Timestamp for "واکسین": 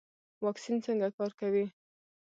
0.43-0.77